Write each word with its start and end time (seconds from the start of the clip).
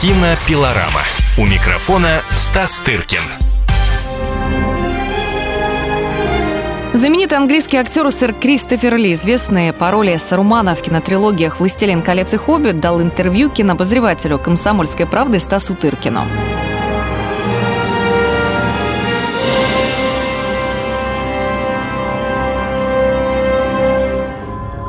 Кинопилорама. 0.00 1.02
У 1.36 1.44
микрофона 1.44 2.22
Стас 2.34 2.78
Тыркин. 2.78 3.20
Знаменитый 6.94 7.36
английский 7.36 7.76
актер 7.76 8.10
сэр 8.10 8.32
Кристофер 8.32 8.96
Ли, 8.96 9.12
известный 9.12 9.74
по 9.74 9.90
роли 9.90 10.16
Сарумана 10.16 10.74
в 10.74 10.80
кинотрилогиях 10.80 11.60
«Властелин 11.60 12.00
колец» 12.00 12.32
и 12.32 12.38
«Хоббит», 12.38 12.80
дал 12.80 13.02
интервью 13.02 13.50
кинообозревателю 13.50 14.38
«Комсомольской 14.38 15.04
правды» 15.04 15.38
Стасу 15.38 15.74
Тыркину. 15.74 16.22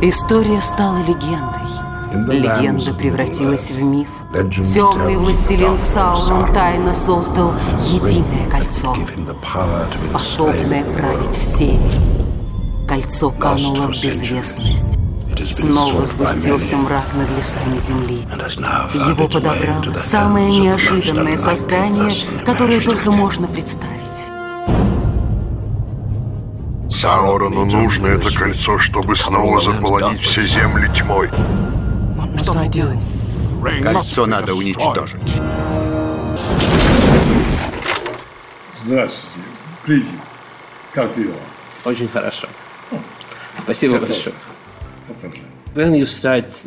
История 0.00 0.62
стала 0.62 0.96
легендой. 1.00 1.73
Легенда 2.14 2.94
превратилась 2.94 3.70
в 3.70 3.82
миф. 3.82 4.08
Темный 4.72 5.16
властелин 5.16 5.76
Саурон 5.92 6.52
тайно 6.52 6.94
создал 6.94 7.52
единое 7.80 8.48
кольцо, 8.48 8.96
способное 9.94 10.84
править 10.84 11.34
всеми. 11.34 12.86
Кольцо 12.86 13.30
кануло 13.30 13.88
в 13.88 14.02
безвестность. 14.02 14.98
Снова 15.44 16.06
сгустился 16.06 16.76
мрак 16.76 17.04
над 17.14 17.28
лесами 17.36 17.78
земли. 17.80 18.26
Его 18.94 19.26
подобрало 19.26 19.98
самое 19.98 20.60
неожиданное 20.60 21.36
создание, 21.36 22.12
которое 22.44 22.80
только 22.80 23.10
можно 23.10 23.48
представить. 23.48 23.90
Саурону 26.88 27.64
нужно 27.66 28.06
это 28.06 28.32
кольцо, 28.32 28.78
чтобы 28.78 29.16
снова 29.16 29.60
заполонить 29.60 30.20
все 30.20 30.46
земли 30.46 30.88
тьмой. 30.94 31.28
Что 32.42 32.54
мне 32.54 32.68
делать? 32.68 32.98
Кольцо 33.82 34.26
надо 34.26 34.54
уничтожить. 34.54 35.40
Здравствуйте. 38.78 39.48
Привет. 39.84 40.06
Как 40.92 41.16
дела? 41.16 41.34
Очень 41.84 42.08
хорошо. 42.08 42.48
Спасибо 43.58 43.98
большое. 43.98 44.34
Это. 45.08 45.30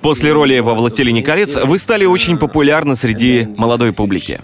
После 0.00 0.32
роли 0.32 0.58
во 0.58 0.74
«Властелине 0.74 1.22
колец» 1.22 1.54
вы 1.56 1.78
стали 1.78 2.04
очень 2.06 2.38
популярны 2.38 2.96
среди 2.96 3.46
молодой 3.56 3.92
публики. 3.92 4.40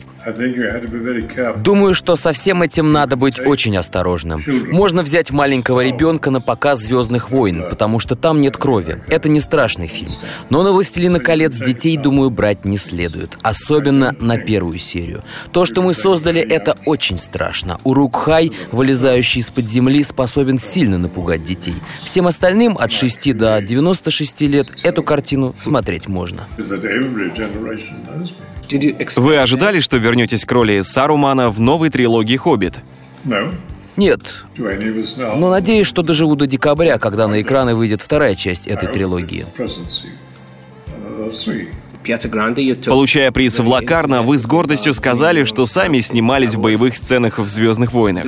Думаю, 1.57 1.95
что 1.95 2.17
со 2.17 2.33
всем 2.33 2.63
этим 2.63 2.93
надо 2.93 3.17
быть 3.17 3.45
очень 3.45 3.77
осторожным. 3.77 4.41
Можно 4.71 5.03
взять 5.03 5.31
маленького 5.31 5.85
ребенка 5.85 6.31
на 6.31 6.41
показ 6.41 6.81
«Звездных 6.81 7.31
войн», 7.31 7.65
потому 7.69 7.99
что 7.99 8.15
там 8.15 8.41
нет 8.41 8.57
крови. 8.57 9.03
Это 9.09 9.29
не 9.29 9.41
страшный 9.41 9.89
фильм. 9.89 10.13
Но 10.51 10.63
на 10.63 10.73
«Властелина 10.73 11.19
колец» 11.19 11.57
детей, 11.57 11.97
думаю, 11.97 12.31
брать 12.31 12.65
не 12.65 12.79
следует. 12.79 13.37
Особенно 13.43 14.15
на 14.21 14.39
первую 14.39 14.79
серию. 14.79 15.23
То, 15.53 15.65
что 15.65 15.83
мы 15.83 15.95
создали, 15.95 16.41
это 16.41 16.77
очень 16.87 17.19
страшно. 17.19 17.79
Урук-хай, 17.85 18.53
вылезающий 18.71 19.41
из-под 19.41 19.69
земли, 19.69 20.05
способен 20.05 20.59
сильно 20.59 20.99
напугать 20.99 21.43
детей. 21.43 21.75
Всем 22.05 22.27
остальным 22.27 22.79
от 22.79 22.93
6 22.93 23.37
до 23.37 23.61
96 23.61 24.43
лет 24.43 24.69
эту 24.83 25.03
картину 25.03 25.55
смотреть 25.59 26.09
можно. 26.09 26.47
Вы 29.17 29.39
ожидали, 29.39 29.81
что 29.81 29.97
вернетесь 29.99 30.12
к 30.45 30.53
роли 30.53 30.83
Сарумана 30.83 31.51
в 31.51 31.61
новой 31.61 31.91
трилогии 31.91 32.37
«Хоббит»? 32.37 32.75
No. 33.25 33.55
Нет, 33.97 34.45
но 34.57 35.51
надеюсь, 35.51 35.87
что 35.87 36.03
доживу 36.03 36.35
до 36.35 36.47
декабря, 36.47 36.99
когда 36.99 37.29
на 37.29 37.43
экраны 37.43 37.75
выйдет 37.75 38.01
вторая 38.01 38.35
часть 38.35 38.67
этой 38.67 38.89
трилогии. 38.89 39.47
Uh, 39.57 39.69
Получая 42.87 43.31
приз 43.31 43.59
в 43.59 43.69
Лакарно, 43.69 44.23
вы 44.23 44.39
с 44.39 44.47
гордостью 44.47 44.95
сказали, 44.95 45.45
что 45.45 45.67
сами 45.67 46.01
снимались 46.01 46.55
в 46.55 46.61
боевых 46.61 46.97
сценах 46.97 47.39
в 47.39 47.49
«Звездных 47.49 47.93
войнах». 47.93 48.25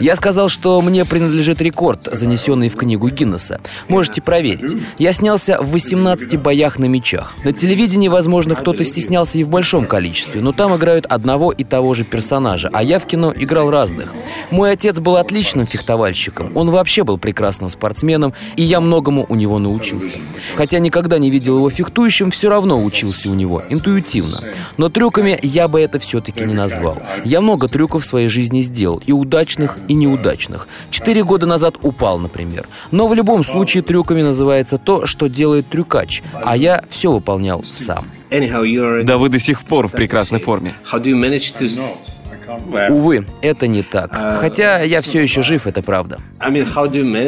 Я 0.00 0.16
сказал, 0.16 0.48
что 0.48 0.80
мне 0.80 1.04
принадлежит 1.04 1.60
рекорд, 1.60 2.08
занесенный 2.12 2.68
в 2.68 2.76
книгу 2.76 3.08
Гиннесса. 3.08 3.60
Можете 3.88 4.22
проверить. 4.22 4.74
Я 4.98 5.12
снялся 5.12 5.58
в 5.60 5.70
18 5.72 6.40
боях 6.40 6.78
на 6.78 6.86
мечах. 6.86 7.34
На 7.44 7.52
телевидении, 7.52 8.08
возможно, 8.08 8.54
кто-то 8.54 8.84
стеснялся 8.84 9.38
и 9.38 9.44
в 9.44 9.48
большом 9.48 9.86
количестве, 9.86 10.40
но 10.40 10.52
там 10.52 10.74
играют 10.76 11.06
одного 11.06 11.52
и 11.52 11.64
того 11.64 11.94
же 11.94 12.04
персонажа, 12.04 12.70
а 12.72 12.82
я 12.82 12.98
в 12.98 13.06
кино 13.06 13.32
играл 13.36 13.70
разных. 13.70 14.14
Мой 14.50 14.72
отец 14.72 14.98
был 14.98 15.16
отличным 15.16 15.66
фехтовальщиком, 15.66 16.52
он 16.54 16.70
вообще 16.70 17.04
был 17.04 17.18
прекрасным 17.18 17.70
спортсменом, 17.70 18.34
и 18.56 18.62
я 18.62 18.80
многому 18.80 19.26
у 19.28 19.34
него 19.34 19.58
научился. 19.58 20.16
Хотя 20.56 20.78
никогда 20.78 21.18
не 21.18 21.30
видел 21.30 21.56
его 21.56 21.70
фехтующим, 21.70 22.30
все 22.30 22.48
равно 22.48 22.82
учился 22.82 23.30
у 23.30 23.34
него, 23.34 23.62
интуитивно. 23.68 24.40
Но 24.76 24.88
трюками 24.88 25.38
я 25.42 25.68
бы 25.68 25.80
это 25.80 25.98
все-таки 25.98 26.44
не 26.44 26.54
назвал. 26.54 26.98
Я 27.24 27.40
много 27.40 27.68
трюков 27.68 28.04
в 28.04 28.06
своей 28.06 28.28
жизни 28.28 28.60
сделал, 28.60 29.02
и 29.04 29.12
удачных, 29.24 29.78
и 29.88 29.94
неудачных. 29.94 30.68
Четыре 30.90 31.24
года 31.24 31.46
назад 31.46 31.76
упал, 31.82 32.18
например. 32.18 32.68
Но 32.90 33.08
в 33.08 33.14
любом 33.14 33.42
случае 33.44 33.82
трюками 33.82 34.22
называется 34.22 34.78
то, 34.78 35.06
что 35.06 35.28
делает 35.28 35.66
трюкач, 35.68 36.22
а 36.32 36.56
я 36.56 36.84
все 36.90 37.10
выполнял 37.10 37.64
сам. 37.64 38.06
Да 39.04 39.16
вы 39.16 39.28
до 39.28 39.38
сих 39.38 39.62
пор 39.62 39.88
в 39.88 39.92
прекрасной 39.92 40.40
форме. 40.40 40.72
Увы, 42.90 43.26
это 43.40 43.66
не 43.66 43.82
так. 43.82 44.14
Хотя 44.40 44.80
я 44.80 45.00
все 45.00 45.20
еще 45.20 45.42
жив, 45.42 45.66
это 45.66 45.82
правда. 45.82 46.18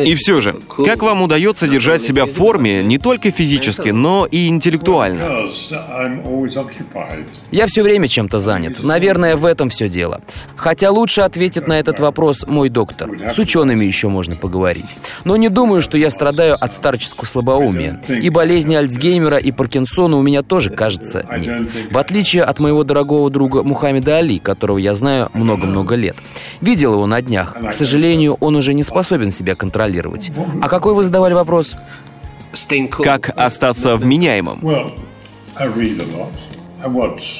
И 0.05 0.15
все 0.15 0.41
же, 0.41 0.55
как 0.85 1.03
вам 1.03 1.23
удается 1.23 1.67
держать 1.69 2.03
себя 2.03 2.27
в 2.27 2.33
форме 2.33 2.83
не 2.85 2.99
только 2.99 3.31
физически, 3.31 3.89
но 3.91 4.27
и 4.31 4.49
интеллектуально? 4.49 5.49
Я 7.51 7.67
все 7.67 7.83
время 7.83 8.09
чем-то 8.09 8.39
занят. 8.39 8.83
Наверное, 8.83 9.37
в 9.37 9.45
этом 9.45 9.71
все 9.71 9.89
дело. 9.89 10.21
Хотя 10.57 10.91
лучше 10.91 11.23
ответит 11.23 11.67
на 11.69 11.79
этот 11.79 11.99
вопрос 12.01 12.47
мой 12.47 12.69
доктор. 12.69 13.11
С 13.31 13.39
учеными 13.39 13.85
еще 13.85 14.09
можно 14.09 14.37
поговорить. 14.37 14.97
Но 15.25 15.37
не 15.37 15.49
думаю, 15.49 15.81
что 15.83 15.97
я 15.99 16.11
страдаю 16.11 16.57
от 16.59 16.73
старческого 16.73 17.27
слабоумия. 17.27 18.03
И 18.09 18.29
болезни 18.31 18.75
Альцгеймера 18.75 19.39
и 19.39 19.51
Паркинсона 19.53 20.17
у 20.17 20.23
меня 20.23 20.43
тоже, 20.43 20.71
кажется, 20.71 21.27
нет. 21.39 21.63
В 21.91 21.99
отличие 21.99 22.43
от 22.43 22.59
моего 22.61 22.85
дорогого 22.85 23.31
друга 23.31 23.63
Мухаммеда 23.63 24.19
Али, 24.19 24.39
которого 24.39 24.79
я 24.79 24.95
знаю 24.95 25.16
много-много 25.35 25.95
лет. 25.95 26.17
Видел 26.61 26.95
его 26.95 27.07
на 27.07 27.21
днях. 27.23 27.55
К 27.55 27.73
сожалению, 27.73 28.37
он 28.41 28.57
уже 28.57 28.75
не 28.75 28.83
способен 28.83 29.33
себя 29.33 29.55
контролировать. 29.55 30.31
А 30.63 30.69
какой 30.69 30.95
вы 30.95 31.03
задавали 31.03 31.35
вопрос? 31.35 31.77
Как 33.05 33.31
остаться 33.37 33.97
вменяемым? 33.97 34.61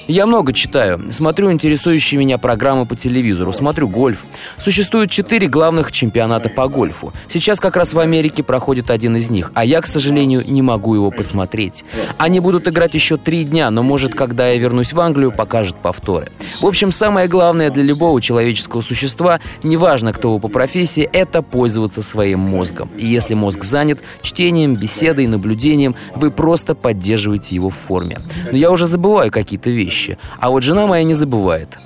Я 0.09 0.27
много 0.27 0.53
читаю, 0.53 1.01
смотрю 1.11 1.53
интересующие 1.53 2.19
меня 2.19 2.39
программы 2.39 2.87
по 2.87 2.97
телевизору, 2.97 3.53
смотрю 3.53 3.89
гольф. 3.89 4.25
Существует 4.59 5.11
четыре 5.11 5.47
главных 5.47 5.93
чемпионата 5.93 6.49
по 6.49 6.69
гольфу. 6.69 7.13
Сейчас 7.29 7.61
как 7.61 7.77
раз 7.77 7.95
в 7.95 7.99
Америке 7.99 8.43
проходит 8.43 8.91
один 8.91 9.17
из 9.17 9.31
них, 9.31 9.53
а 9.55 9.65
я, 9.65 9.81
к 9.81 9.87
сожалению, 9.87 10.45
не 10.47 10.63
могу 10.63 10.95
его 10.95 11.11
посмотреть. 11.11 11.85
Они 12.19 12.41
будут 12.41 12.69
играть 12.69 12.95
еще 12.95 13.17
три 13.17 13.45
дня, 13.45 13.71
но, 13.71 13.83
может, 13.83 14.15
когда 14.15 14.49
я 14.49 14.59
вернусь 14.59 14.93
в 14.93 15.01
Англию, 15.01 15.33
покажут 15.33 15.77
повторы. 15.77 16.31
В 16.61 16.67
общем, 16.67 16.93
самое 16.93 17.29
главное 17.29 17.71
для 17.71 17.83
любого 17.83 18.21
человеческого 18.21 18.81
существа, 18.81 19.41
неважно, 19.63 20.13
кто 20.13 20.33
вы 20.33 20.41
по 20.41 20.49
профессии, 20.49 21.09
это 21.13 21.43
пользоваться 21.43 22.03
своим 22.03 22.41
мозгом. 22.41 22.91
И 22.97 23.07
если 23.07 23.35
мозг 23.35 23.63
занят 23.65 24.01
чтением, 24.23 24.75
беседой, 24.75 25.27
наблюдением, 25.27 25.95
вы 26.15 26.31
просто 26.31 26.75
поддерживаете 26.75 27.55
его 27.55 27.71
в 27.71 27.77
форме. 27.77 28.19
Но 28.51 28.57
я 28.57 28.71
уже 28.71 28.87
забываю 28.87 29.31
какие-то 29.37 29.71
вещи, 29.71 30.17
а 30.41 30.49
вот 30.49 30.63
жена 30.63 30.87
моя 30.87 31.05
не 31.05 31.15
забывает. 31.15 31.79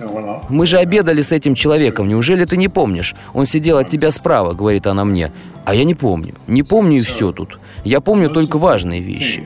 Мы 0.49 0.67
же 0.67 0.79
обедали 0.79 1.23
с 1.23 1.33
этим 1.33 1.55
человеком, 1.55 2.09
неужели 2.09 2.45
ты 2.45 2.57
не 2.57 2.69
помнишь? 2.69 3.15
Он 3.35 3.47
сидел 3.47 3.79
от 3.79 3.89
тебя 3.89 4.11
справа, 4.11 4.53
говорит 4.53 4.87
она 4.87 5.05
мне. 5.05 5.33
А 5.65 5.75
я 5.75 5.85
не 5.85 5.95
помню. 5.95 6.35
Не 6.47 6.63
помню 6.63 6.99
и 6.99 7.03
все 7.03 7.33
тут. 7.33 7.59
Я 7.85 8.01
помню 8.01 8.31
только 8.31 8.59
важные 8.59 9.01
вещи. 9.01 9.45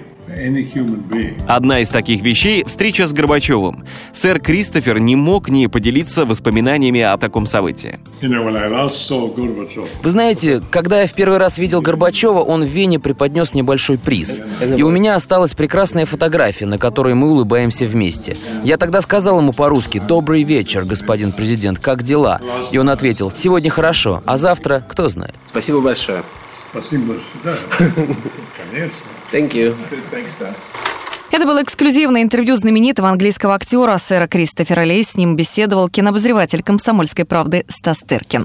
Одна 1.46 1.80
из 1.80 1.88
таких 1.88 2.22
вещей— 2.22 2.64
встреча 2.66 3.06
с 3.06 3.12
Горбачевым. 3.12 3.84
Сэр 4.12 4.40
Кристофер 4.40 4.98
не 4.98 5.16
мог 5.16 5.48
не 5.48 5.68
поделиться 5.68 6.24
воспоминаниями 6.26 7.00
о 7.00 7.16
таком 7.16 7.46
событии. 7.46 7.98
Вы 10.02 10.10
знаете, 10.10 10.62
когда 10.70 11.02
я 11.02 11.06
в 11.06 11.12
первый 11.12 11.38
раз 11.38 11.58
видел 11.58 11.80
Горбачева, 11.80 12.40
он 12.40 12.64
в 12.64 12.68
Вене 12.68 12.98
преподнес 12.98 13.54
мне 13.54 13.62
большой 13.62 13.98
приз. 13.98 14.40
И 14.76 14.82
у 14.82 14.90
меня 14.90 15.14
осталась 15.14 15.54
прекрасная 15.54 16.06
фотография, 16.06 16.66
на 16.66 16.78
которой 16.78 17.14
мы 17.14 17.30
улыбаемся 17.30 17.86
вместе. 17.86 18.36
Я 18.62 18.76
тогда 18.76 19.00
сказал 19.00 19.38
ему 19.38 19.52
по-русски 19.52 19.98
«Добрый 19.98 20.42
вечер, 20.42 20.84
господин 20.84 21.32
президент, 21.32 21.78
как 21.78 22.02
дела?» 22.02 22.40
И 22.72 22.78
он 22.78 22.88
ответил 22.90 23.30
«Сегодня 23.30 23.70
хорошо, 23.70 24.22
а 24.26 24.36
завтра 24.36 24.84
кто 24.86 25.08
знает». 25.08 25.34
Спасибо 25.46 25.80
большое. 25.80 26.22
спасибо, 26.70 27.14
да. 27.42 27.54
Конечно. 28.70 29.13
Thank 29.32 29.52
you. 29.52 29.76
Thanks. 30.10 30.54
Это 31.34 31.46
было 31.46 31.62
эксклюзивное 31.62 32.22
интервью 32.22 32.54
знаменитого 32.54 33.08
английского 33.08 33.54
актера 33.54 33.98
сэра 33.98 34.28
Кристофера 34.28 34.84
Ли. 34.84 35.02
С 35.02 35.16
ним 35.16 35.34
беседовал 35.34 35.88
кинообозреватель 35.88 36.62
«Комсомольской 36.62 37.24
правды» 37.24 37.64
Стас 37.66 37.98
Теркин. 38.06 38.42